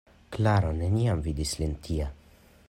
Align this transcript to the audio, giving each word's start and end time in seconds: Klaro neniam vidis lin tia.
Klaro 0.35 0.71
neniam 0.79 1.21
vidis 1.29 1.53
lin 1.61 1.77
tia. 1.87 2.09